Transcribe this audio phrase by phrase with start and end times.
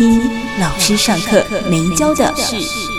[0.00, 0.18] 一
[0.58, 2.89] 老师上课没教的事。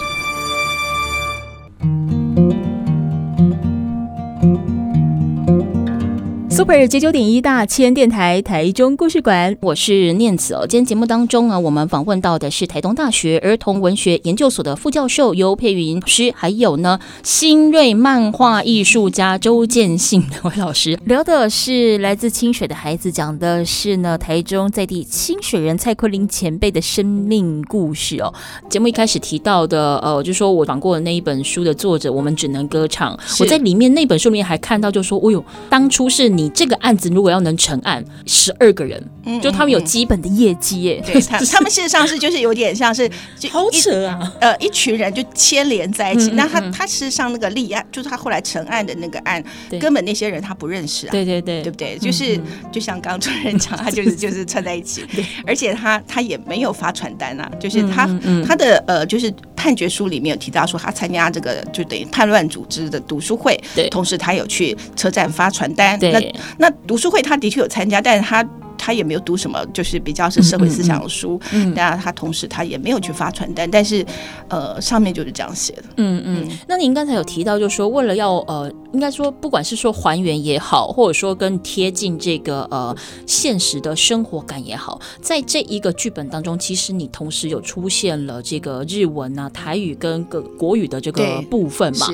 [6.62, 10.60] Super 九九点一大千电台台中故事馆，我是念子哦。
[10.70, 28.32] 今天节目当中啊，我们访问到的是台东大学儿童文学研究所的副教授尤佩云老师，还有呢新锐漫画艺术家周建信两位老师，聊的是来自清水的孩子，讲的是呢台中在地清水人蔡坤林前辈的生命故事哦。
[28.70, 33.18] 节目一开始提到的，呃，就说我访过的那一本书的作者，我们只能歌唱。
[33.40, 36.51] 我在里面那本书里面还看到，就说，哦呦，当初是你。
[36.54, 39.04] 这个案子如果要能成案，十二个人，
[39.42, 41.02] 就他们有基本的业绩耶。
[41.06, 46.32] 对，他 他们事实上是就是有点像是就好扯啊，呃，一群人就牵连在一起。
[46.32, 49.44] 那他他事实上那个立案，就是他后来成案的那个案，
[49.80, 51.12] 根本那些人他不认识啊。
[51.12, 51.98] 对对对，对不对？
[51.98, 52.40] 就是
[52.72, 55.04] 就像刚刚主持人讲，他 就是就是串在一起。
[55.46, 58.08] 而且他他也没有发传单啊，就是他
[58.46, 66.34] 他的呃就是判决书里面有提到说他参加这个就等于叛乱组织的读书会，对，同时他有去车站发传单，对。
[66.58, 68.48] 那读书会他的确有参加，但是他
[68.78, 71.40] 他也没有读什么，就是比较是社会思想的书。
[71.52, 74.04] 嗯，那、嗯、他同时他也没有去发传单，但是
[74.48, 75.84] 呃上面就是这样写的。
[75.98, 76.50] 嗯嗯。
[76.68, 82.96] 那您刚才有提到，就是说为了要呃，应该说不管是说还原也好，或者说更贴近这个呃
[83.28, 92.08] 现实的生活感也好，在这一个剧本当中，其实你同时有出现了这个日文啊、台语跟个国语的这个部分嘛。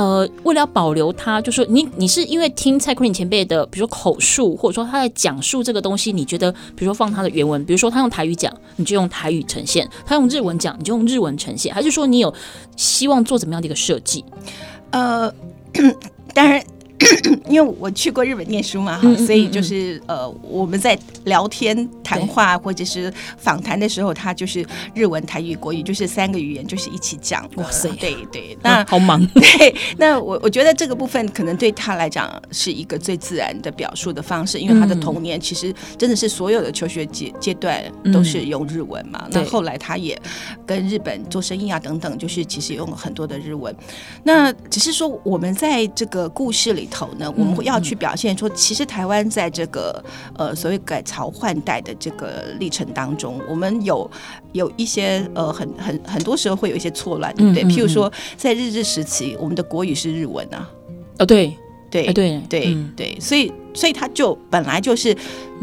[0.00, 12.32] 呃，为了要保留它，就说你你是因为听蔡坤林前辈的，比如说口述，或者说他在讲述这个东西，你觉得，比如说放他的原文，比如说他用台语讲，你就用台语呈现；他用日文讲，你就用日文呈现，还是说你有
[12.76, 14.24] 希望做怎么样的一个设计？
[14.92, 15.30] 呃，
[16.32, 16.64] 当然。
[17.48, 27.48] 因为我去过日本念书嘛，哈，所以就是呃，我们在聊天谈话或者是访谈的时候，他就是日文、台语、国语，就是三个语言就是一起讲。
[27.56, 29.24] 哇塞，对对，那好忙。
[29.34, 37.82] 对，那我我觉得这个部分可能对他来讲是一个最自然的表述的方式，因为他的童年其实真的是所有的求学阶阶段
[38.12, 39.26] 都是用日文嘛。
[39.30, 40.20] 那后来他也
[40.66, 43.74] 跟日本做生意啊等等，就是其实用了很多的日文。
[44.22, 50.04] 那只是说我们在这个故事里头呢，我们要去表现说，其实台湾在这个
[50.36, 54.10] 呃所谓改朝换代的这个历程当中，我们有
[54.52, 57.64] 有一些呃很很很多时候会有一些错乱，对不对？
[57.64, 60.68] 譬如说，在日治时期，我们的国语是日文啊，
[61.18, 61.56] 哦对。
[61.90, 65.16] 对对对对，对，所以所以他就本来就是，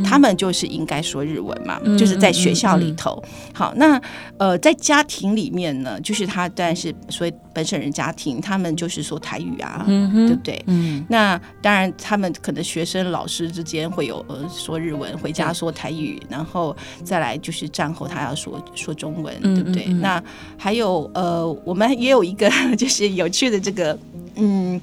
[0.04, 3.22] 他们就是应该说日文嘛，嗯、就是在学校里头。
[3.54, 4.00] 好，那
[4.38, 10.62] 呃，在家庭里面呢，就是他当然是所以本省人家庭，他们就是说台语啊，对不对？
[10.68, 19.86] 嗯，那当然他们可能学生老师之间会有呃说日文，回家说台语，然后再来就是战后他要说说中文，对不对？
[19.86, 20.22] 那
[20.58, 23.98] 还有呃，我们也有一个 就是有趣的这个
[24.36, 24.80] 嗯。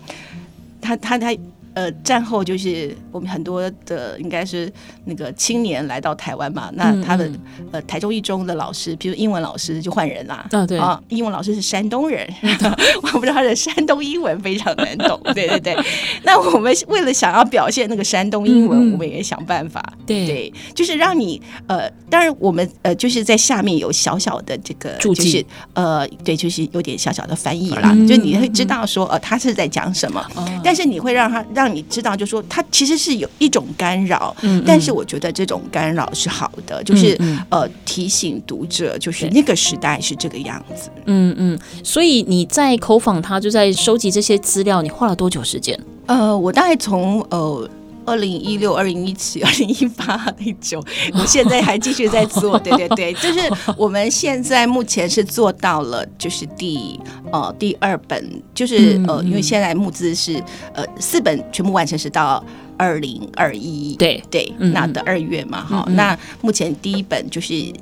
[0.84, 1.34] 他他他
[1.74, 4.72] 呃，战后就是我们很多的应该是
[5.04, 7.28] 那个青年来到台湾嘛，那他的
[7.72, 10.46] 呃台中一中的老师，比如英文老师就换人啦。
[10.52, 12.24] 啊，对啊，英文老师是山东人，
[13.02, 15.20] 我不知道他的山东英文非常难懂。
[15.34, 15.76] 对对对，
[16.22, 19.82] 那我们为了想要表现那个山东英文，我们也想办法。
[20.06, 30.24] 对对，就是让你呃，当然我们呃就是在下面有小小的这个就是呃对，就是有点小小的翻译啦，就你会知道说呃他是在讲什么，
[30.62, 31.63] 但是你会让他让。
[31.64, 40.90] 让你知道，就是说它其实是有一种干扰，嗯嗯，但是我觉得这种干扰是好的，就是呃提醒读者，就是那个时代是这个样子。
[41.06, 45.78] 嗯嗯，所以你在口访他，就在收集这些资料，你花了多久时间？
[46.06, 47.68] 呃，我大概从呃。
[48.06, 50.82] 二零一六、二零一七、二零一八、一九，
[51.14, 53.40] 我现在还继续在做，对对对，就是
[53.76, 56.98] 我们现在目前是做到了，就是第
[57.32, 60.42] 呃第二本，就是呃，因为现在募资是
[60.72, 62.44] 呃四本全部完成是到
[62.76, 67.72] 二零二一，对对，那的二月嘛，哈，那目前第一本就是。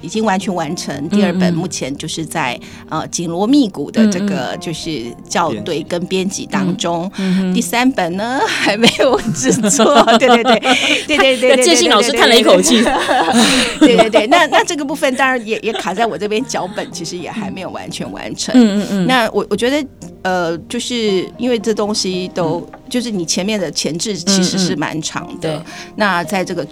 [0.00, 2.58] 已经完全完成，第二本目前就是在
[2.88, 7.10] 呃紧锣密鼓的这个就是校对跟编辑当中，
[7.54, 10.62] 第三本呢还没有制作，对 对对。
[11.06, 12.82] 对对对，建新老师叹了一口气，
[13.80, 19.84] 对对对，那那这个部分当然也也卡在我这边脚本，其实也还没有完全完成，嗯嗯嗯，那我我觉得
[20.22, 25.62] 呃就是因为这东西都就是你前面的前置其实是蛮长的，
[25.96, 26.66] 那在这个。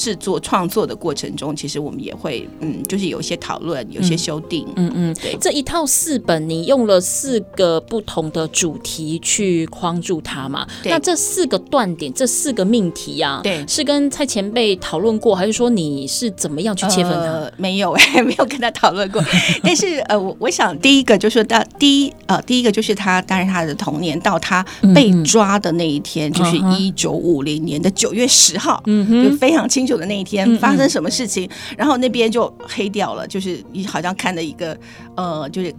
[0.00, 5.36] 制作创作的过程中，其实我们也会，嗯，就是有一些讨论，有一些修订，嗯嗯，对。
[5.38, 10.66] 这一套四本，你用了四个不同的主题去框住它嘛？
[10.82, 10.90] 对。
[10.90, 17.20] 那这四个断点，这四个命题啊，对，是跟蔡前辈讨论过，还是说你是怎么样去切分它？
[17.20, 19.22] 呃、没有哎， 没有跟他讨论过。
[19.62, 24.64] 但是，呃，我我想第一个就是到第一，呃，第一个就是他，当然他的童年到他
[24.94, 29.89] 被抓的那一天，嗯、就是一九五零年的九月十号，嗯哼，就非常清楚。
[29.96, 34.76] 的那一天发生什么事情，然后那边就黑掉了，就是你好像看的一个
[35.16, 35.74] 呃，就是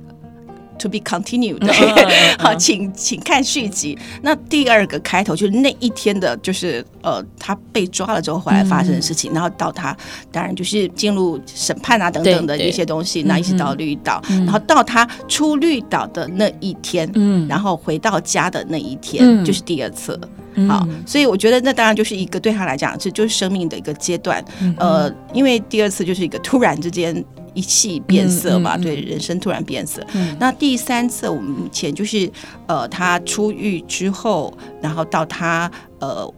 [0.81, 1.59] to be continued，
[2.39, 3.97] 好，请请看续集。
[4.21, 9.95] 那第二个开头就是那一天的，就是呃，他被抓了之后回来发生的事情，嗯、然后到他
[10.31, 20.19] 当然就是进入审判啊等等的一些东西，那一直到绿岛，嗯、然后到他出绿岛的那一天，嗯，然后回到家的那一天，嗯、就是第二次。
[20.67, 24.43] 好，所以我觉得那当然就是一个对他来讲，这就是生命的一个阶段。
[24.59, 30.05] 嗯、呃，因为第二次就是一个突然之间一气变色嘛，嗯嗯、对人生突然变色。
[30.13, 32.31] 嗯、那第三次我们目前就是
[32.67, 36.31] 呃，他出狱之后，然后到他呃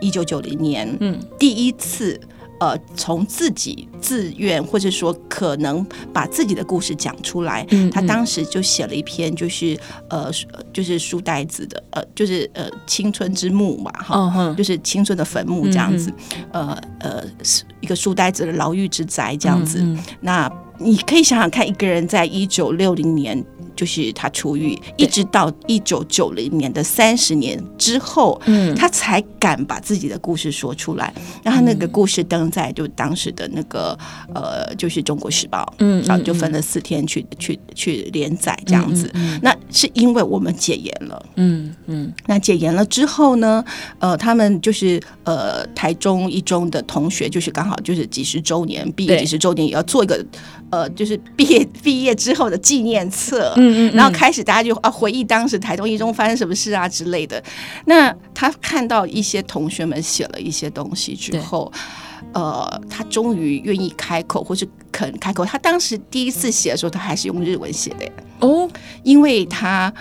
[0.00, 2.20] 一九九零年，嗯，第一次。
[2.62, 9.76] 呃，从自己自愿或者说可能把自己的故事讲出来，嗯嗯、他当时就写了一篇，就是
[10.08, 10.30] 呃，
[10.72, 16.12] 就是书呆子的，呃，就是呃，青春之墓嘛，哈，就是青春的坟墓这样子，
[16.52, 17.24] 呃呃，
[17.80, 19.84] 一个书呆子的牢狱之灾这样子。
[20.20, 20.48] 那
[20.78, 23.44] 你可以想想看，一个人在一九六零年。
[23.82, 31.12] 就是他出狱，一直到一九九零年的三十年之后，嗯，他才敢把自己的故事说出来。
[31.42, 33.98] 然后他那个故事登在就当时的那个
[34.32, 39.10] 呃，就是《中国时报》，嗯，然后就分了四天去去去连载这样子。
[39.42, 42.12] 那是因为我们解严了，嗯嗯。
[42.26, 43.64] 那解严了之后呢，
[43.98, 50.24] 呃，他们就是呃台中一中的同学，就是刚好就是几十周年毕业几十周年，也要做一个
[50.70, 53.52] 呃，就是毕业毕业之后的纪念册。
[53.56, 57.42] 嗯，然后开始大家就啊回忆当时台中一中发生什么事啊之类的。
[57.86, 61.72] 那他看到一些同学们写了一些东西之后，
[62.32, 65.44] 呃，他终于愿意开口，或是肯开口。
[65.44, 68.10] 他当时第一次写的时候，他还是用日文写的
[68.40, 68.68] 哦，
[69.02, 69.92] 因为他。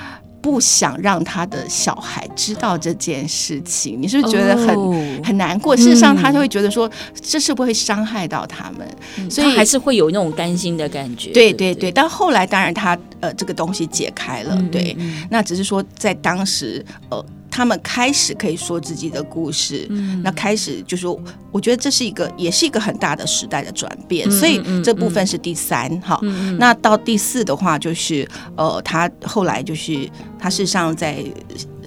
[0.44, 5.78] 不想让他的小孩知道这件事情，你是不是觉得很、oh, 很难过？
[5.78, 6.90] 事实上，他就会觉得说，
[7.22, 8.88] 这是不会伤害到他们，
[9.20, 11.30] 嗯、所以他还是会有那种担心的感觉。
[11.30, 14.96] 对对对，但后来当然他呃这个东西解开了，对，
[15.30, 17.24] 那只是说在当时呃。
[17.54, 21.06] 他们开始可以说自己的故事，嗯、那开始就是，
[21.52, 24.26] 我觉得这是一个，也是一个很大的时代的转变。
[24.26, 26.58] 嗯、所以这部分是第三，哈、嗯。
[26.58, 28.26] 那到第四的话，就是
[28.56, 30.10] 呃，他后来就是
[30.40, 31.22] 他事实上在。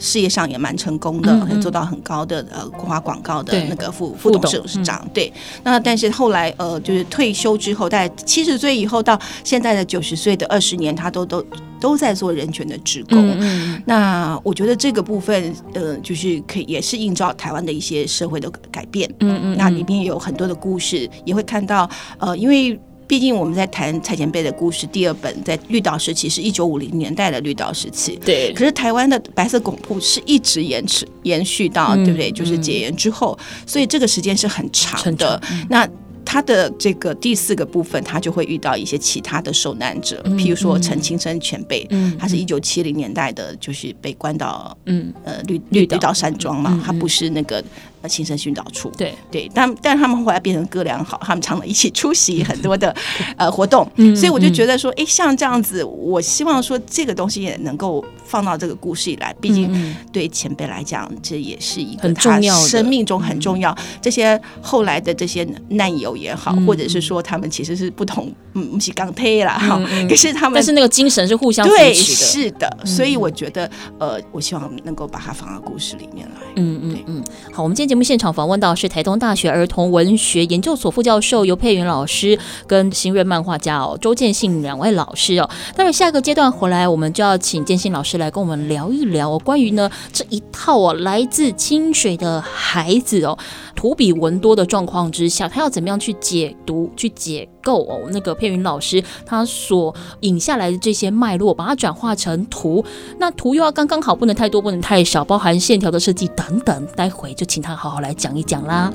[0.04, 5.00] 事业上也蛮成功的，嗯嗯、做到很高的呃国华广告的那个副副董事长。
[5.04, 11.44] 嗯、对，那但是后来呃，就是退休之后，在七十岁以后到现在的九十岁的二十年，他都都
[11.80, 13.18] 都在做人权的职工。
[13.18, 19.10] 嗯嗯、那我觉得这个部分呃，就是可以也是映照台湾的一些社会的改变。
[19.20, 22.78] 嗯嗯，那里面有很多的故事，也会看到呃，因为。
[23.06, 28.52] 毕竟我们在谈蔡前辈的故事，第二本在绿岛时期是一九五零年代的绿岛时期，对。
[28.54, 32.30] 可是台湾的白色恐怖是一直延迟延续到，嗯、对不对？
[32.32, 35.38] 就是解严之后，嗯、所以这个时间是很长的。
[35.40, 35.88] 长那
[36.24, 47.62] 他的这个第四个部分，他就会遇到一些其他的受难者，嗯、譬如说陈清生前辈，嗯、他是一九七零年代的，就是被关到嗯呃绿绿岛山庄嘛，嗯、他不是那个。
[48.08, 49.14] 亲身训导处，对。
[49.30, 52.94] 对，但但他们后来变成哥俩好，他们常常一起出席 很多的
[53.36, 63.76] 呃活动，嗯、所以我就觉得说，哎，像这样子，我希望说这个东西也能够放到这个故事里来，毕竟对前辈来讲，这也是一个他生命中很重要。
[64.00, 73.68] 这些后来的这些难友也好，嗯、或者是说他们其实是不同，嗯，不是钢铁啦，哈、嗯， 可是他们但是那个精神是互相对，是的，所以我觉得，
[73.98, 77.93] 呃，我希望能够把它放到故事里面来，嗯嗯嗯，好，我们今天。
[77.94, 82.36] 节目现场访问到是台东大学儿童文学研究所副教授尤佩云老师
[82.66, 85.48] 跟新锐漫画家哦周建信两位老师哦。
[85.76, 93.38] 待会下个阶段回来，我们就要请建信老师来跟我们聊一聊哦，关于呢这一套哦来自清水的孩子哦，
[93.76, 98.08] 图比文多的状况之下，他要怎么样去解读、去解构哦？
[98.12, 102.84] 那个珮芸老师他所引下来的这些脉络，把它转化成图，
[103.18, 106.86] 那图又要刚刚好，不能太多，不能太少，包含线条的设计等等。
[106.94, 108.92] 待会就请他好好来讲一讲啦。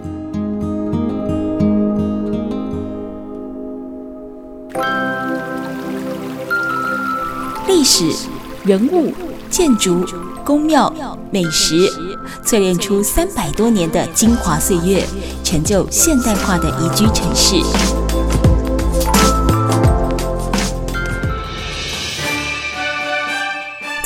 [7.68, 8.12] 历史、
[8.66, 9.14] 人物、
[9.50, 10.06] 建筑、
[10.44, 10.92] 宫庙、
[11.32, 11.88] 美食，
[12.44, 15.06] 淬炼出三百多年的精华岁月，
[15.44, 18.09] 成就现代化的宜居城市。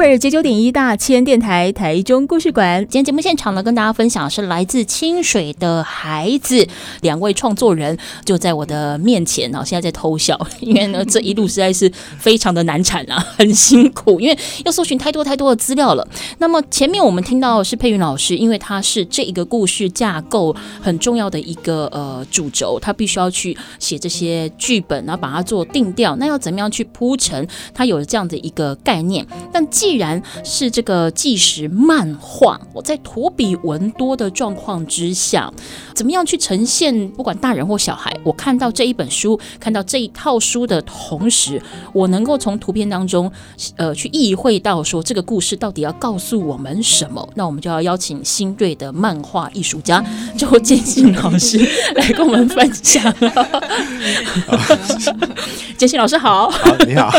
[0.00, 6.66] 九九点一大千电台台中故事馆，今天节目现场呢，跟大家分享的是来自清水的孩子，
[7.02, 16.06] 两位创作人就在我的面前啊，现在在偷笑，因为呢这一路实在是非常的难产啊，很辛苦，因为要搜寻太多太多的资料了。
[16.38, 27.46] 那么前面我们听到是佩云老师，因为他是这一个故事架构很重要的一个呃主轴，他必须要去写这些剧本，然后把它做定调，那要怎么样去铺陈？
[27.74, 29.60] 他有这样的一个概念，但。
[29.70, 35.52] 既然是这个纪实漫画，我在图比文多的状况之下，
[35.94, 37.08] 怎么样去呈现？
[37.10, 41.60] 不管大人或小孩，我看到这一本书，看到这一套书的同时，
[41.92, 43.30] 我能够从图片当中，
[43.76, 47.28] 呃，去意会到说这个故事到底要告诉我们什么？
[47.34, 50.04] 那我们就要邀请新锐的漫画艺术家
[50.36, 51.58] 周建信老师
[51.94, 53.50] 来跟我们分享了。
[55.76, 57.10] 见信老师好，好，你好，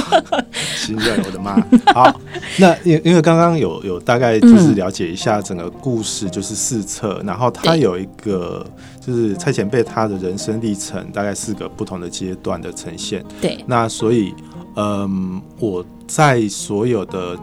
[0.76, 1.56] 新锐，我的妈，
[1.94, 2.20] 好。
[2.62, 8.66] 那因因为刚刚有有大概就是了解一下整个故事，就是四册，嗯、然后他有一个
[9.06, 13.26] 就是蔡前辈他的人生历程，大概四个不同的阶段的呈现。
[13.42, 14.34] 对，那所以
[14.76, 17.38] 嗯，我在所有的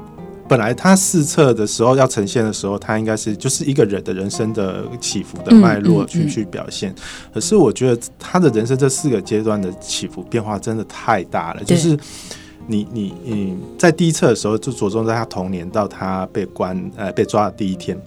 [0.49, 6.95] 本来他四册的时候要呈现的时候，他应该是就是一个人的人生的起伏的脉络去、嗯嗯嗯、去表现。
[7.35, 11.99] 可是我觉得他的人生这四个阶段的起伏变化真的太大了，就是。
[12.71, 17.99] 你你你在第一册的时候就着重在他童年到他被关呃被抓的第一天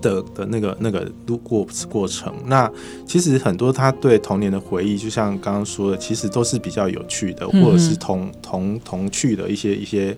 [0.00, 2.32] 的的那个那个路过过程。
[2.46, 2.68] 那
[3.06, 10.16] 其实很多他对童年的回忆，就像刚刚说的，其实都是比较有趣的，或者是同同童趣的一些一些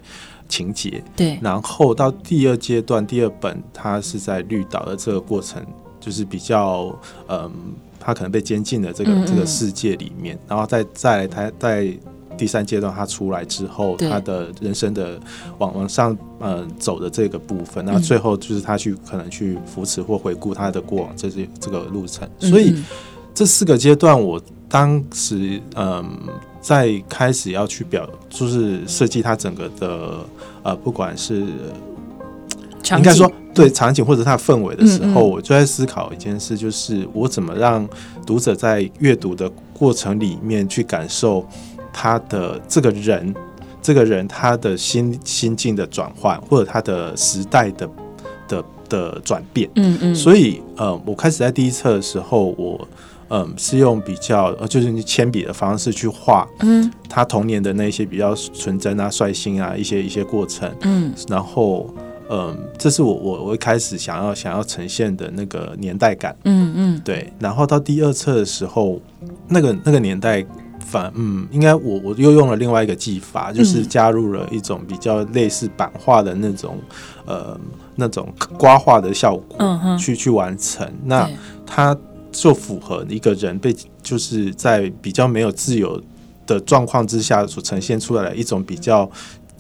[0.49, 1.03] 情节。
[1.17, 1.37] 对。
[1.43, 5.61] 然后到第二阶段第二本，他是在绿岛的这个过程，
[5.99, 6.97] 就是比较
[7.27, 7.51] 嗯，
[7.99, 11.93] 他可能被监禁的这个这个世界里面，然后再再来他在。
[12.37, 15.21] 第三阶段，他出来之后，他的人生的
[15.59, 22.29] 往往上呃走的这个部分，那最后就是他去可能去扶持或回顾他的过往这些这个路程。
[22.39, 22.75] 所以
[23.35, 26.05] 这四个阶段，我当时嗯
[26.61, 30.27] 在开始要去表，就是设计他整个的
[30.63, 31.45] 呃，不管是
[32.97, 37.89] 应该说对场景或者他的氛围的时候，我就在思考一件事，就是我怎么让
[38.27, 41.47] 读者在阅读的过程里面去感受。
[41.93, 43.35] 他的这个人，
[43.83, 47.89] 这个人他的心心境的转换，或者他的时代的
[48.49, 52.89] 的的转变，嗯嗯，所以呃，我开始在第一册的时候，我
[53.29, 61.93] 嗯、呃、是用比较呃就是铅笔的方式去画，嗯，他童年的那些比较纯真啊、率性啊一些一些过程，嗯，然后
[62.29, 69.01] 嗯、呃，这是我我我一开始想要想要呈现的那个年代感，嗯嗯，对，然后到第二册的时候，
[69.49, 70.45] 那个那个年代。
[70.85, 76.79] 反嗯，应该我我又用了另外一个技法，就是加入了一种比较类似版画的那种
[77.25, 77.59] 呃
[77.97, 79.59] 那种刮画的效果，
[79.99, 80.87] 去去完成。
[81.05, 81.29] 那
[81.65, 81.97] 它
[82.31, 86.03] 就符合一个人被就是在比较没有自由
[86.47, 89.11] 的状况之下所呈现出来的一种比较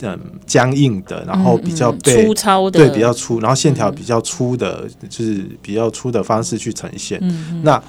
[0.00, 7.19] 嗯僵硬的，然后比较被粗糙的，对，比较粗，然后线条比较粗的，就是比较粗的方式去呈现。
[7.62, 7.83] 那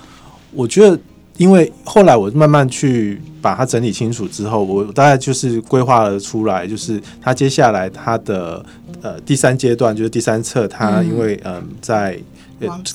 [0.52, 1.00] 我觉得。
[1.38, 8.64] 因为后来我慢慢去把它整理清楚之后，我大概就是规划了出来，就是它接下来它的
[9.02, 12.20] 呃第三阶段就是第三册，它因为嗯、呃、在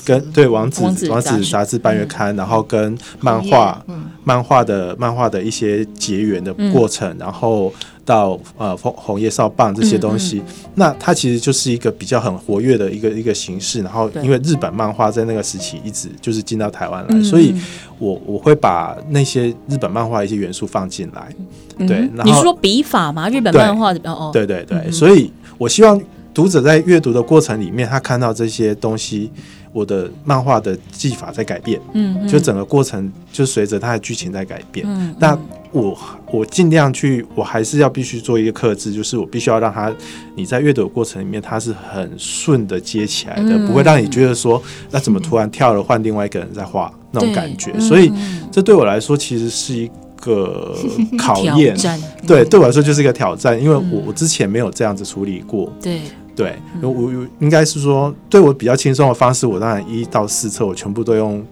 [0.05, 3.83] 跟对王子王子杂志半月刊，然后跟漫画
[4.23, 7.73] 漫画的漫画的一些结缘的过程，然后。
[8.05, 10.41] 到呃红红叶少棒这些东西，
[10.73, 13.83] 那它其实就是一个比较很活跃的一个一个形式。
[13.83, 17.53] 然后因为日本漫画在那个时期一直就是进到台湾来，嗯、所以
[17.99, 21.31] 我我会把那些日本漫画一些元素放进来。
[21.77, 23.29] 嗯、对，你是说笔法吗？
[23.29, 26.01] 日本漫画的哦，对对对，所以我希望
[26.33, 29.29] 读者在阅读的过程里面，他看到这些东西。
[29.71, 34.85] 我的漫画的技法在改变，嗯，嗯，就整个过程就随着它的剧情在改变。
[34.89, 35.37] 嗯，那
[35.71, 35.97] 我
[36.31, 39.93] 我尽量去，我还是要必须做一个克制，就是我必须要让它，
[40.35, 47.79] 你在阅读的过程里面，它是很顺的接起来的，嗯、不会让你觉得说，那怎么突然跳了换另外一个人在画那种感觉。
[47.79, 48.11] 所以
[48.51, 49.87] 这对我来说其实是一
[50.19, 50.75] 个
[51.17, 51.77] 考验，
[52.25, 56.01] 对，对我来说就是一个挑战，因为我我之前没有这样子处理过，对。
[56.39, 61.45] 对，我我应该是说，对我比较轻松的方式，我当然一到四册我全部都用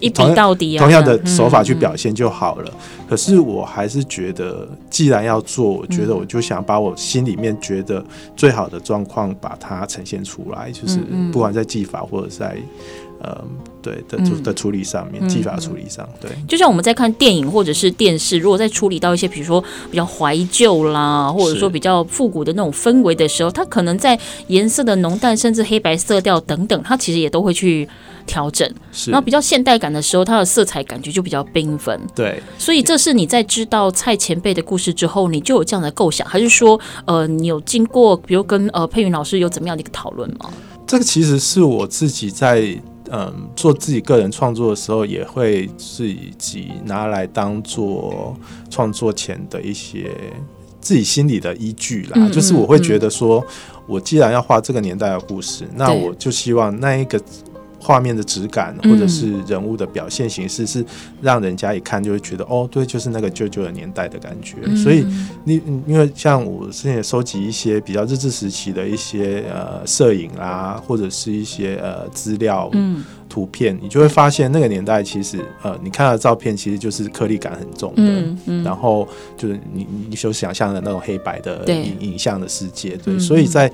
[0.00, 2.72] 一笔到底，同样的手法去表现就好了。
[3.08, 10.98] 可是我还是觉得，既然要做，我觉得我就想把我心里面觉得最好的状况把它呈现出来，就是
[11.30, 12.56] 不管在技法或者在。
[13.24, 13.40] 呃，
[13.80, 16.28] 对的，的处理上面，技法处理上，对。
[16.48, 19.62] 就像我们在看电影或者是电视，如果在处理到一些，比如说
[19.92, 27.88] 比较怀旧啦，或者说比较复古的那种氛围的时候，它可能在颜色的浓淡，甚至黑白色调等等，它其实也都会去
[28.26, 28.68] 调整。
[28.90, 29.12] 是。
[29.12, 32.00] 然后比较现代感的时候，它的色彩感觉就比较缤纷。
[32.16, 32.42] 对。
[32.58, 40.50] 所以这是你在知道蔡前辈的故事之后，你就有这样的构想，还是说，呃，你有经过，比如跟呃佩云老师有怎么样的一个讨论吗？
[40.88, 42.76] 这个其实是我自己在。
[43.12, 46.04] 嗯，做自己个人创作的时候，也会自
[46.38, 48.34] 己拿来当做
[48.70, 50.10] 创作前的一些
[50.80, 52.12] 自己心里的依据啦。
[52.14, 53.44] 嗯嗯、就是我会觉得说，
[53.86, 57.20] 我既然要画这个年代的故事，嗯、那我就希望那一个。
[57.84, 60.84] 画面的质感，或者是人物的表现形式，是
[61.20, 64.56] 让人家一看就会觉得，哦，对，就是那个旧旧的年代的感觉。
[64.76, 65.04] 所以
[65.42, 72.70] 你因为像我之前也收集一些比较日治时期的一些呃摄影啊，或者是一些呃资料、
[73.28, 83.68] 图片，你就会发现那个年代其实呃，你看到的照片其实就是颗粒感很重的，然后就是你你所想象的那种黑白的影影像的世界，对，所以在。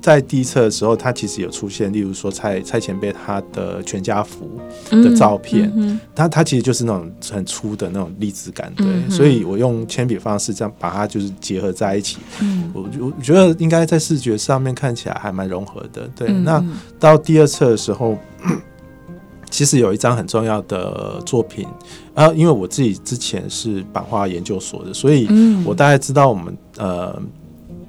[0.00, 4.50] 在第一册的时候，他其实有出现，例如说蔡蔡前辈他的全家福
[4.90, 5.70] 的照片，
[6.14, 16.28] 他、嗯嗯、他其实就是那种很粗的那种粒子感，对，嗯、所以我用铅笔方式这样把它就是结合在一起，嗯、我我觉得应该在视觉上面看起来还蛮融合的，对。
[16.28, 16.64] 嗯、那
[16.98, 18.16] 到第二册的时候，
[19.50, 21.68] 其实有一张很重要的作品，
[22.14, 25.28] 啊，因为我自己之前是版画研究所的，所以
[25.64, 27.20] 我大概知道我们呃。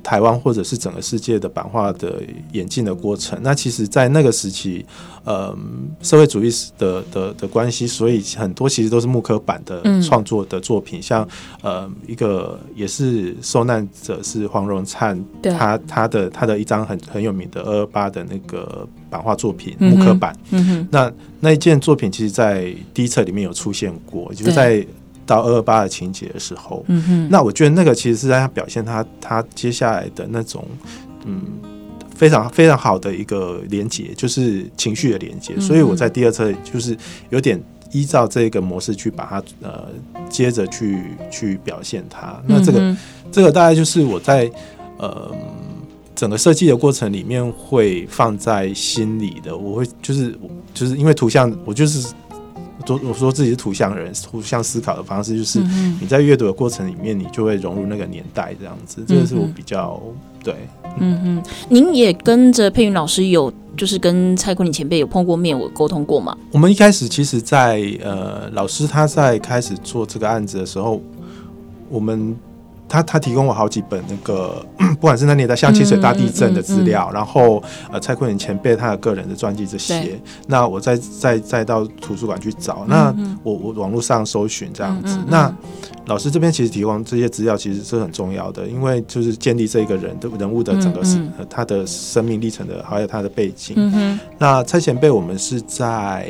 [0.03, 2.21] 台湾或者是整个世界的版画的
[2.53, 4.85] 演进的过程，那其实，在那个时期，
[5.23, 5.55] 呃，
[6.01, 11.29] 社会主义的的的关系，所以很多其实都是木刻版的创作的作品，嗯、像
[11.61, 24.85] 呃，一个也是受难者是黄荣灿，他他的他的一张很很有名的二二八的那个版画作品木刻版，嗯嗯、那那一件作品，其实在第一册里面有出现过，就是在。
[25.31, 30.67] 到二二八的情节的时候，嗯哼，那我觉得那个其实是在他表现他他接下来的那种，
[31.25, 31.41] 嗯，
[32.13, 35.53] 非常非常好的一个连接，就是情绪的连接。
[35.55, 36.97] 嗯、所以我在第二册就是
[37.29, 37.57] 有点
[37.93, 39.85] 依照这个模式去把它呃
[40.29, 42.37] 接着去去表现它。
[42.45, 42.97] 那这个、嗯、
[43.31, 44.51] 这个大概就是我在
[44.97, 45.33] 呃
[46.13, 49.55] 整个设计的过程里面会放在心里的。
[49.55, 50.37] 我会就是
[50.73, 52.13] 就是因为图像，我就是。
[52.87, 55.59] 我我说自己是图像人，图像思考的方式就是
[55.99, 59.03] 你在阅读的过程里面，你就会融入那个年代这样子。
[59.07, 60.01] 这个是我比较
[60.43, 60.55] 对。
[60.99, 66.35] 嗯嗯，您也跟着佩云老师有就是跟蔡坤林前辈有碰过面，我沟通过吗？
[66.51, 71.01] 我们一开始其实在，在呃老师他在开始做这个案子的时候，
[71.89, 72.35] 我们。
[72.91, 85.49] 他他提供我好几本那个，不管是那年代像清水大地震的资料，嗯嗯嗯嗯、然后呃蔡焜霖前辈他的个人的传记这些，那我再再再到图书馆去找，那我我网络上搜寻这样子，那
[86.07, 94.19] 老师这边其实提供这些资料其实是很重要的，因为就是建立这个人的人物的整个是、嗯嗯、他的生命历程的，还有他的背景。
[94.37, 96.29] 那蔡前辈我们是在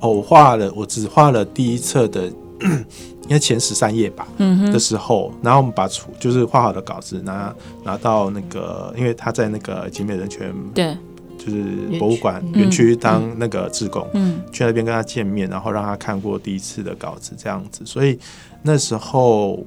[0.00, 2.28] 偶画了，我只画了第一册的。
[2.62, 10.96] 应该前十三页吧，的时候，然后我们把图就是画好的稿子拿拿到那个，因为他在那个集美人权对，
[11.38, 18.18] 就是博物馆园区当那个志工，嗯，去那边跟他见面，然后让他看过第一次的稿子这样子，所以
[18.62, 19.64] 那时候，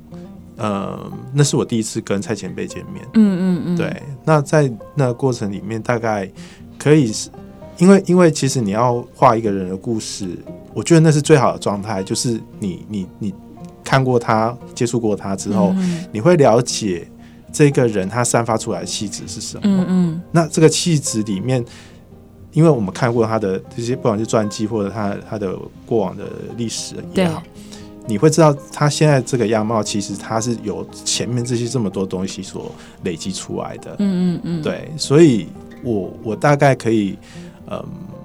[0.57, 0.99] 呃，
[1.33, 6.29] 那是我第一次跟蔡前辈见面，嗯嗯嗯，对，那在那个过程里面，大概
[6.77, 7.11] 可以
[7.77, 10.29] 因为因为其实你要画一个人的故事，
[10.73, 13.33] 我觉得那是最好的状态，就是你你你
[13.83, 17.05] 看过他、接触过他之后，嗯、你会了解
[17.51, 19.61] 这个人他散发出来的气质是什么。
[19.65, 20.21] 嗯嗯。
[20.31, 21.63] 那这个气质里面，
[22.53, 25.53] 因为我们看过他的这些，不管是传记或者他他的
[25.85, 26.23] 过往的
[26.55, 27.43] 历史也好，
[28.07, 32.71] 你会知道他现在这个样貌，其实他是由前面这些这么多东西所
[33.03, 33.95] 累积出来的。
[33.99, 34.61] 嗯嗯嗯。
[34.61, 35.47] 对，所以
[35.83, 37.17] 我我大概可以。
[37.67, 38.24] 嗯，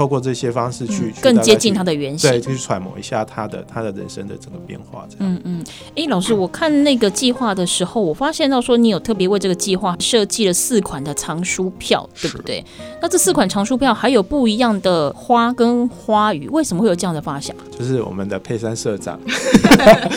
[0.00, 5.04] 透过这些方式去更接近他的原型，对，去揣摩一下他的他的人生的整个变化。
[5.10, 5.64] 这样，嗯嗯。
[5.94, 12.64] 哎，老师，我看那个计划的时候，我发现到说你有特别为这个计划设计了四款的藏书票，对不对？
[13.02, 17.54] 那这四款藏书票还有不一样的花跟花语，为什么会有这样的发想？
[17.78, 19.20] 就是我们的佩珊社长，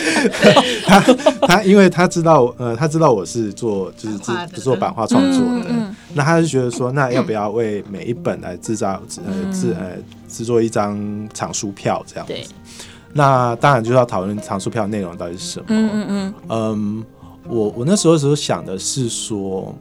[0.86, 1.00] 他
[1.46, 5.68] 他因为他知道呃，他知道我是做就是制做版画创作的。
[5.68, 9.96] 嗯嗯那他就觉得说，那要不要为每一本来制造呃制呃
[10.28, 12.32] 制作一张藏书票这样子？
[12.32, 12.46] 对。
[13.12, 15.66] 那当然就是要讨论藏书票内容到底是什么。
[15.68, 16.34] 嗯嗯嗯。
[16.48, 17.04] 嗯，
[17.46, 19.74] 我我那时候时候想的是说，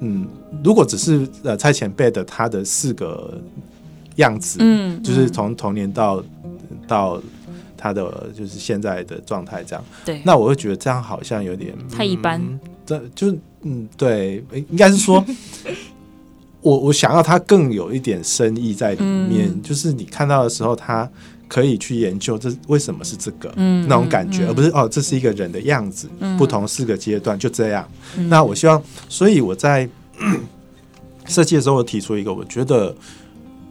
[0.00, 0.26] 嗯，
[0.64, 3.38] 如果只是呃蔡前辈的他的四个
[4.16, 6.22] 样子，嗯，就是从童年到
[6.88, 7.20] 到
[7.76, 9.84] 他的就是现在的状态这样。
[10.04, 10.22] 对。
[10.24, 12.40] 那我会觉得这样好像有点太一般。
[12.86, 13.36] 这就。
[13.68, 15.24] 嗯，对，应该是说，
[16.66, 21.08] 我我想要他更有一点深意在里面，嗯、就是你看到的时候，他
[21.46, 27.88] 可以去研究这为什么是这个，嗯，那种感觉，嗯、而不是哦，这是一个人的样子，嗯、不同四个阶段就这样。
[28.16, 29.88] 嗯、那我希望，所以我在
[31.26, 32.92] 设计的时候，我提出一个，我觉得，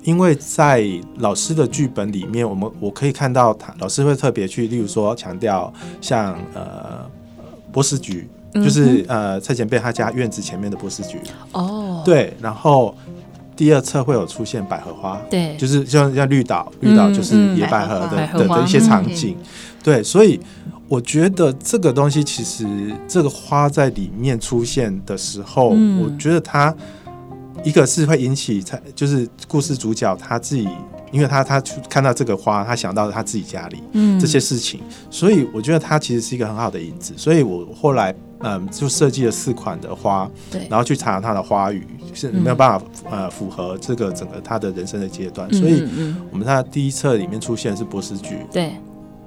[0.04, 7.06] 因为在老师的剧本里面，我们我可以看到他老师会特别去，例如说强调像呃
[7.74, 8.26] 波斯菊。
[8.56, 11.20] 就是呃，蔡前辈他家院子前面的波斯菊
[11.52, 11.75] 哦，
[12.06, 12.96] 对，然后
[13.56, 19.36] 第二册会有出现百合花，对，就是像像绿岛，绿岛就是野百合的的的一些场景，
[19.84, 20.40] 对，所以
[20.88, 22.66] 我觉得这个东西其实
[23.08, 26.74] 这个花在里面出现的时候，我觉得它
[27.64, 30.68] 一个是会引起蔡，就是故事主角他自己。
[31.12, 37.14] 因为他他看到这个花，他想到了他自己家里，嗯，这些事情，所以我觉得他其实是一个很好的引子。
[37.16, 38.14] 所以我后来
[38.46, 45.84] 嗯就设计了四款的花，对，然后去查它的花语是没有办法呃符合这个整个他的人生的阶段，所以
[46.32, 48.72] 我们他第一册里面出现的是波斯菊，对。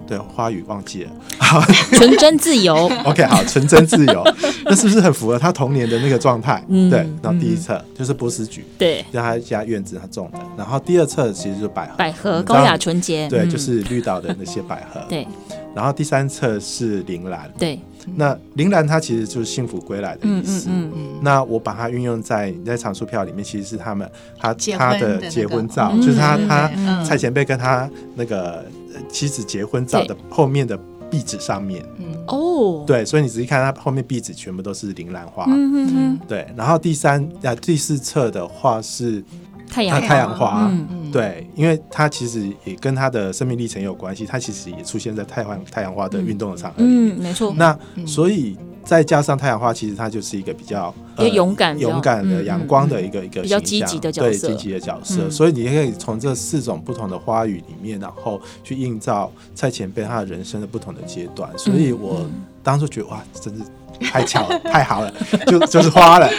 [0.08, 1.10] 对，花语忘记了，
[1.92, 2.90] 纯真自由。
[3.04, 4.24] OK，好，纯真自由，
[4.64, 6.64] 那是不是很符合他童年的那个状态？
[6.68, 7.00] 嗯，对。
[7.22, 10.38] 然后第一册就是波斯菊，对，在他家院子他种的。
[10.56, 15.00] 然后第二册其实就是百合，百合高雅纯洁，对，就是绿岛的那些百合。
[15.10, 15.28] 对。
[15.74, 17.78] 然后第三册是铃兰，对。
[18.16, 20.68] 那铃兰它其实就是幸福归来的意思。
[20.70, 21.08] 嗯嗯。
[21.20, 28.64] 那我把它运用在你在藏书票里面，其实是他们他他的结婚照，就是他他蔡前辈跟他那个。
[29.08, 30.78] 妻子结婚照的后面的
[31.10, 31.84] 壁纸上面，
[32.26, 36.46] 哦，对，所以你仔细看，它后面壁纸全部都是铃兰花，嗯嗯，对。
[36.56, 39.24] 然后第三啊第四册的话是
[39.68, 40.70] 太阳太阳花，
[41.12, 47.54] 对，因为它其实也跟他的生命历程有关系，它其实也出现在太阳太阳花的运动的场合里面，嗯，没错。
[47.56, 48.56] 那所以。
[48.88, 50.94] 再加上太阳花，其实它就是一个比较
[51.34, 55.28] 勇敢、勇敢的阳光的一个一个比较积极的角色，对积极的角色。
[55.28, 61.50] 所以你可以从这四种不同的花语里面，然后去映照蔡前辈他的人生的不同的阶段。
[61.58, 62.26] 所以我
[62.62, 63.62] 当初觉得哇，真是。
[64.00, 65.12] 太巧了，太好了，
[65.46, 66.30] 就就是花了，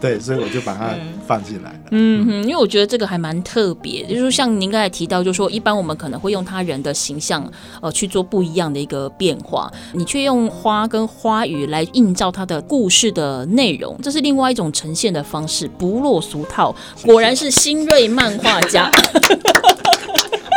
[0.00, 0.90] 对，所以我就把它
[1.26, 1.78] 放进来了。
[1.92, 7.48] 嗯哼，因为我觉得这个还蛮特别，就是像您刚才提到，就是说一般我们可能会用他人的形象
[7.80, 16.74] 呃去做不一样的一个变化，你却用花跟花语来映照他的故事的内容，这是另外一种呈现的方式，不落俗套，
[17.04, 18.90] 果然是新锐漫画家。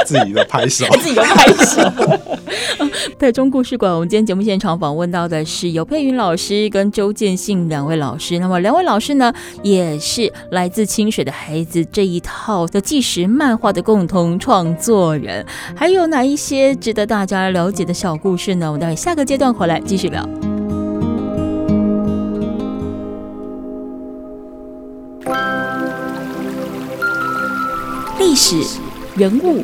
[0.06, 1.82] 自己的拍手， 自己的拍手。
[3.20, 8.38] 台中故事馆，我们今天节目现场访问到的是尤佩云老师跟周建信两位老师。
[8.40, 15.46] 那么两位老师呢，也是来自清水的孩子这一套的纪实漫画的共同创作人。
[15.76, 18.68] 还有哪一些值得大家了解的小故事呢？
[18.68, 20.28] 我们待会下个阶段回来继续聊。
[28.20, 28.56] 历史
[29.16, 29.64] 人物。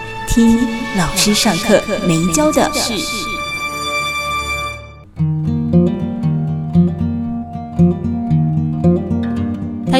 [0.33, 0.57] 听
[0.97, 2.93] 老师上课没教的事。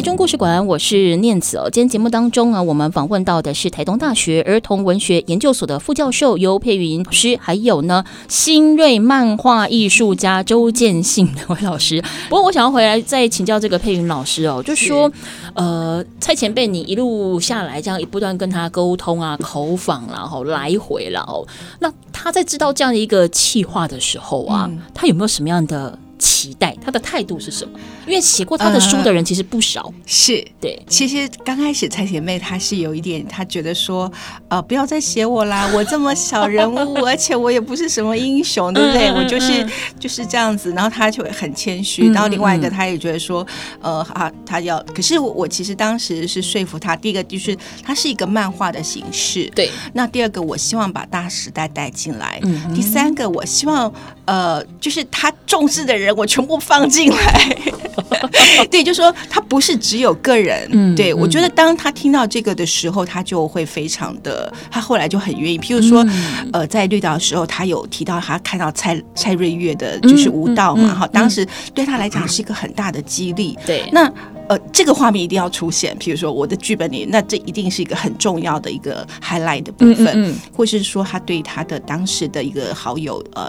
[0.01, 1.69] 台中故事馆，我是念子哦。
[1.71, 12.03] 今天节目当中啊，我们访问到的是台东大学儿童文学研究所的副教授尤佩云老师，还有呢新锐漫画艺术家周建信两位老师。
[12.29, 15.11] 不过我想要回来再请教这个佩云老师哦，就说
[15.53, 21.45] 呃蔡前辈，你一路下来这样一不断跟他沟通啊、口访然后来回了哦，
[21.79, 25.95] 那他在知道这样的一个气话的时候啊，嗯、他有没有什么样的？
[26.23, 27.79] 期待他的态度是什么？
[28.07, 29.81] 因为写过他的书的人其实不少。
[29.83, 34.11] 呃、是对，其实刚开始蔡姐妹她是有一点，她觉得说，
[34.49, 39.11] 呃，不要再写我啦，我这么小人物，而且我也不是什么英雄，对不对？
[39.11, 39.65] 我就是
[39.99, 40.71] 就是这样子。
[40.73, 42.09] 然后她就很谦虚。
[42.11, 43.45] 然后另外一个，她也觉得说，
[43.81, 44.83] 呃啊，她要。
[44.95, 49.69] 可是我我其实当时是说服她，第一个就是它是一个漫画的形式，对。
[49.93, 52.39] 那第二个，我希望把大时代带进来。
[52.43, 52.73] 嗯。
[52.73, 53.91] 第三个，我希望
[54.25, 56.11] 呃，就是他重视的人。
[56.15, 57.57] 我全部放进来，
[58.71, 65.59] 对，就说他不是只有个人，嗯、对我觉得当他听到这个的时候，他就会非常的，他后来就很愿意。
[65.59, 73.59] 譬如说，嗯、呃，在绿岛的时候，他有提到他看到蔡蔡瑞月的就是舞蹈嘛，哈、嗯，嗯嗯、当时对他来讲是一个很大的激励。
[73.65, 74.09] 对，那。
[74.49, 75.95] 呃，这个画面一定要出现。
[75.97, 83.47] 譬如说，我的剧本里，那这一定是一个很重要的一个 highlight 的部分，嗯嗯、或是说他对他的当时的一个好友呃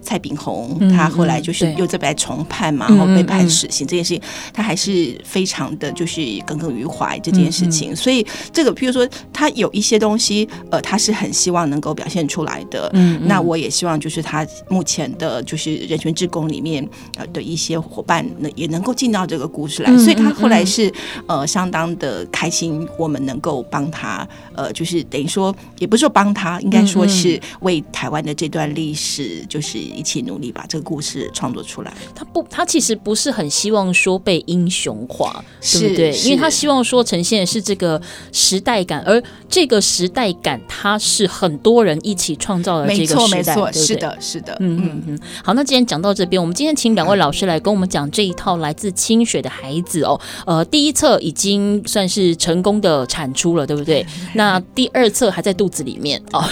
[0.00, 4.22] 蔡炳鸿，嗯、他后来就是又再被重判嘛，然后被判死刑、嗯、这件事情，
[4.52, 7.92] 他还是非常的就是耿耿于怀这件事情。
[7.92, 12.90] 嗯、所以这个，譬如说他有一些东西，呃，他是很希望能够表现出来的。
[12.94, 19.90] 嗯，那我也希望就是他目前的就是人权志工里面呃的一些伙伴呢，也能够进到这个故事来。
[19.90, 20.32] 嗯、所以他。
[20.34, 20.92] 后来是
[21.26, 31.94] 呃相当的开心，我们能够帮他呃，就是等于说也不是说帮他，应该说是为台湾的这段历史，就是一起努力把这个故事创作出来。
[32.14, 36.12] 他不，他其实不是很希望说被英雄化，对不对？
[36.18, 45.20] 因为他希望说呈现的是这个时代感，而这个时代感，它是很多人一起创造的这个时代，没错，没错，对对是的，是的，嗯嗯嗯。
[45.42, 50.20] 好，那今天讲到这边，我们今天请两位老师来跟我们讲这一套来自清水的孩子哦。
[50.46, 54.06] 呃，第一册已经算是成功的产出了，对不对？
[54.34, 56.44] 那第二册还在肚子里面哦。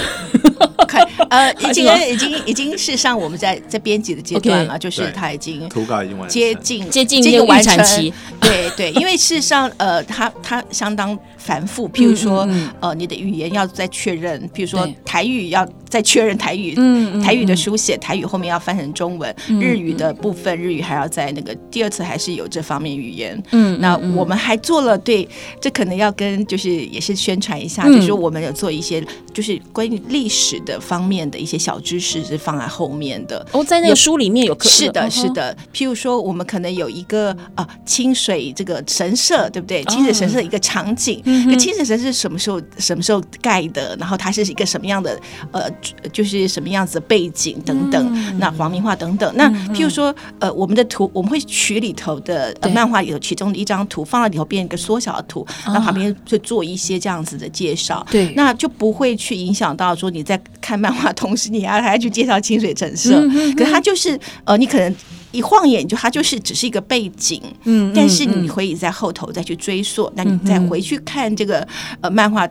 [1.31, 8.12] 呃， 已经已经已经是上我们在在编辑的阶段了，就是他已经图稿已经完接近接近这个完成期。
[8.40, 12.48] 对对，因为事实上，呃，它它相当繁复，譬如说，
[12.81, 25.28] 呃，你的语言要再确认，譬如说台语要再确认台语，嗯，台语的书写，台语后面要翻成中文，日语的部分，日语还要在那个第二次还是有这方面语言，嗯，那我们还做了，对，
[25.61, 31.22] 这可能要跟就是也是宣传一下，就是我们有做一些就是关于历史的方面。
[31.33, 35.57] 的一些小知识是放在后面的哦，在那个书里面有课，是的，是的。
[35.72, 39.83] 譬如说，我们可能有一个啊清水这个神社，对不对？
[39.85, 43.96] 清水神社的一个场景，那清水神社是什么时候什么时候盖的？
[43.98, 45.18] 然后它是一个什么样的
[45.52, 45.70] 呃，
[46.12, 48.38] 就是什么样子的背景等等。
[48.38, 49.33] 那黄明化等等。
[49.37, 58.07] 那譬如说，呃，我们的图我们会取里头的漫画里头其中的一张图放在里头，变一个缩小的图，那旁边就做一些这样子的介绍。
[58.11, 61.12] 对，那就不会去影响到说你在看漫画。
[61.12, 64.95] 同时，你还还要去介绍清水城社，嗯、哼哼，可是它就是呃，你可能
[65.31, 71.66] 一晃眼就它就是只是一个背景，嗯，但是你可以在后头再去追溯，那、嗯、你再回去看这个
[72.01, 72.49] 呃漫画。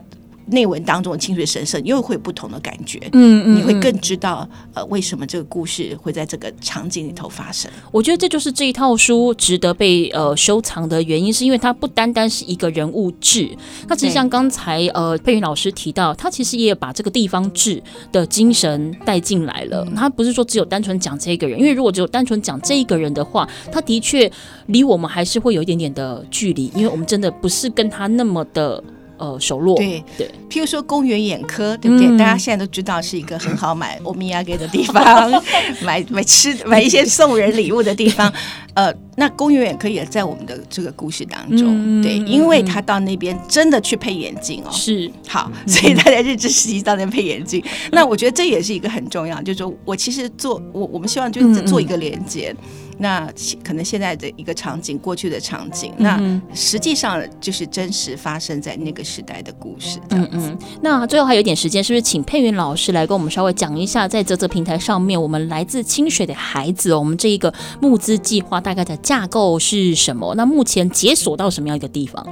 [0.52, 7.70] 内文当中的清水神社，你又会有不同的感觉，嗯，嗯，你会更知道呃为什么这个故事会在这个场景里头发生。
[7.90, 13.48] 我觉得这就是这一套书值得被呃收藏的原因，是因为它不单单是一个人物志，
[13.88, 19.86] 它其实像刚才呃佩云老师提到，他其实也把这个地方志的精神带进来了。
[19.96, 24.30] 他不是说只有单纯讲这个人，因为如果只有单纯讲这一个人的话，他的确
[24.66, 28.82] 离我们还是会有一点点的距离，因为我们真的不是跟他那么的。
[29.22, 30.02] 呃，熟络对。
[30.18, 32.08] 对，譬如说公园眼科，对不对？
[32.18, 35.30] 大家现在都知道是一个很好买 欧米亚给的地方，
[35.80, 38.32] 买买吃买一些送人礼物的地方。
[38.74, 45.08] 呃，那公园眼科也在我们的这个故事当中，对，因为他到那边真的去配眼镜哦，是。
[45.28, 47.62] 好，所以大家日治时期到那边配眼镜。
[47.92, 52.56] 那我觉得这也是一个很重要，就是说我其实做我我们希望就是做一个连接。
[53.02, 53.28] 那
[53.64, 59.98] 可能现在的一个场景，过去的场景，那实际上就是真实发生在那个时代的故事。
[60.10, 60.58] 嗯嗯。
[60.80, 70.32] 那最后还有一点时间，是不是请佩云老师来跟我们稍微讲一下，在泽泽平台上面，我们来自清水的孩子，我们这一个募资计划大概的架构是什么？
[70.36, 72.24] 那目前解锁到什么样一个地方？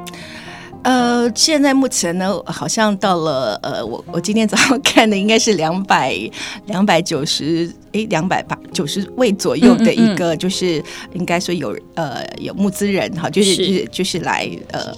[0.82, 6.14] 呃，现在目前呢，好像到了呃，我我今天早上看的应该是两百
[6.66, 14.94] 两百九十诶，两百八九十位左右的一个，就是应该说有呃有募资人哈，就是就是就是来呃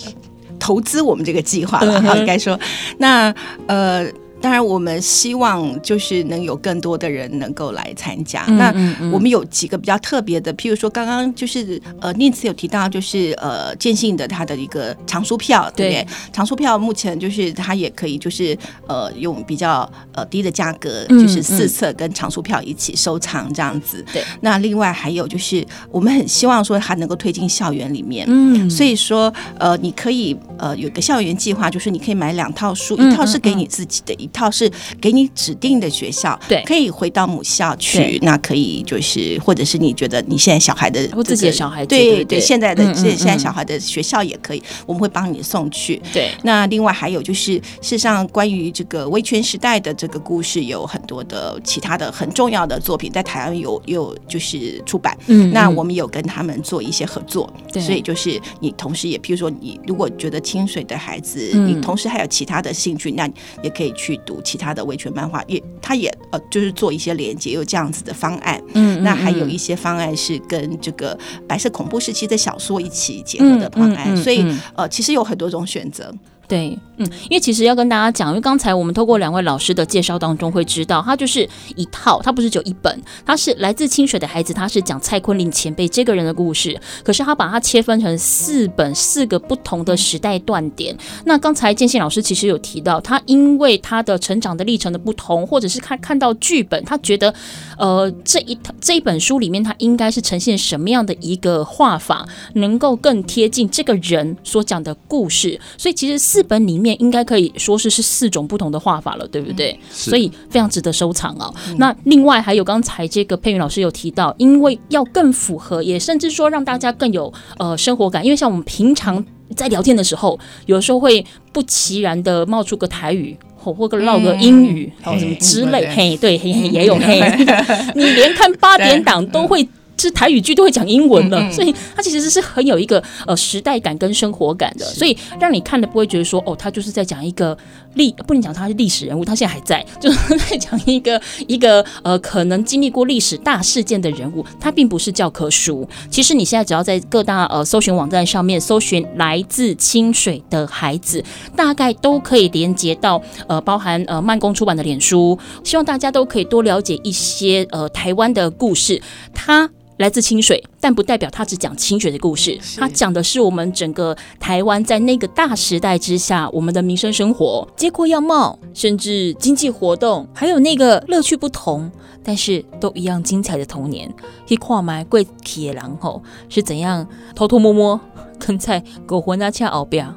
[0.58, 2.58] 投资我们这个计划了哈，应该说。
[2.98, 3.34] 那
[3.66, 4.06] 呃。
[4.42, 8.44] 当然，我们希望就是能有更多的人能够来参加。
[8.48, 16.06] 嗯、那我们有几个比较特别的，譬如说，刚刚就是呃，念慈有提到，就是呃，建信的他的一个藏书票，对不对？
[16.32, 24.04] 藏书票目前就是它也可以，就是呃，用比较呃低的价格，就是四册跟藏书票一起收藏这样子。
[24.12, 28.26] 对、那另外还有就是，我们很希望说它能够推进校园里面。
[28.28, 28.68] 嗯。
[28.68, 34.28] 所以说，呃，你可以呃有个校园计划，就是你可以买两套书，一套是给你自己的一。
[34.32, 38.18] 套是给你指定的学校，对，可以回到母校去。
[38.22, 46.00] 那可以就是，或者是你觉得你现在小孩的，或自己的小孩，对对，现在的现现在小孩的学校也可以，我们会帮你送去。
[46.12, 55.16] 对，那另外还有就是，事实上关于这个威权时代的这个故事，有很多的其他的很重要的作品在台湾有有就是出版。
[55.26, 63.28] 嗯，那我们有跟他们做一些合作，所以就是你同时也，譬如说你如果觉得清水的孩子，你同时还有其他的兴趣，那
[63.62, 64.18] 也可以去。
[64.24, 68.62] 读其他的维权漫画，也他也呃，就是做一些连接，有这样子的方案。
[68.74, 76.12] 嗯，那还有一些方案是跟这个白色恐怖时期的小说一起结合的方案，所以呃，其实有很多种选择。
[76.48, 90.94] 对，嗯，因为其实要跟大家讲，因为刚才我们透过两位老师的介绍当中会知道，它就是一套，它不是只有一本，它是来自清水的孩子，他是讲蔡坤林前辈这个人的故事，可是他把它切分成四本，四个不同的时代断点。
[91.24, 97.32] 那刚才建信老师其实有提到，他因为他的成长的历程的不同，或者是看看到剧本，他觉得，
[97.78, 106.42] 呃，这一套这一本书里面，他应该是呈现什么样的一个画法，能够更贴近这个人所讲的故事，所以其实四。
[106.52, 109.72] 本里面应该可以说是是四种不同的画法了，对不对？
[109.72, 111.54] 嗯、所以非常值得收藏哦。
[111.68, 119.24] 嗯、那另外还有刚才这个佩云老师有提到，因为要更符合，也甚至说让大家更有呃生活感，因为像我们平常
[119.56, 127.20] 在聊天的时候，有时候会不其然的冒出个台语，或或个唠个英语，然后、嗯、什么之类，嘿，嘿，对，嘿嘿也有嘿，
[127.94, 129.66] 你连看八点档都会。
[130.02, 137.56] 是台语剧都会讲英文了，所以它其实是很有一个呃时代感跟生活感的，所以让你看的不会觉得说哦，他就是在讲一个
[137.94, 145.88] 历，不能讲他是历史人物，他现在还在，就是在讲一个一个呃可能经历过历史大事件的人物，他并不是教科书。
[146.10, 151.22] 其实你现在只要在各大呃搜寻网站上面搜寻来自清水的孩子，
[151.56, 159.00] 大概都可以连接到呃包含呃慢工出版的脸书，希望大家都可以多了解一些呃台湾的故事，
[159.34, 159.70] 他。
[160.02, 162.58] 来自清水，但不代表他只讲清水的故事。
[162.76, 171.88] 他讲的是我们整个台湾在那个大时代之下，我们的民生生活、街廓样貌，甚至经济活动，还有那个乐趣不同，
[172.24, 174.12] 但是都一样精彩的童年。
[174.44, 177.98] 去看卖过去的人吼是怎样偷偷摸摸
[178.40, 180.12] 跟在狗魂那恰后边，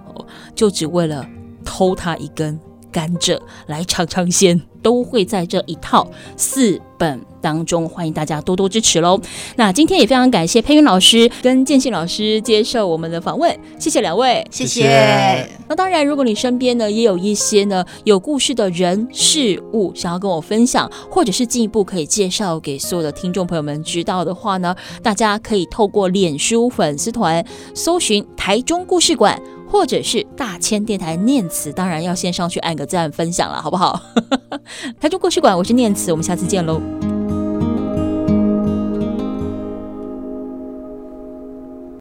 [0.56, 1.24] 就只为了
[1.64, 2.60] 偷他一根
[2.96, 9.20] 甘蔗来尝尝鲜，都会在这一套四本当中，欢迎大家多多支持喽。
[9.58, 15.46] 那今天也非常感谢佩云老师跟建信老师接受我们的访问，谢谢两位，谢谢。
[15.68, 29.38] 那当然，如果你身边呢也有一些呢有故事的人事物想要跟我分享，或者是进一步可以介绍给所有的听众朋友们知道的话呢，大家可以透过脸书粉丝团搜寻台中故事馆，
[29.76, 34.02] 或者是大千电台念慈，当然要先上去按个赞分享了，好不好？
[35.02, 36.82] 台中故事馆，我是念慈，我们下次见喽。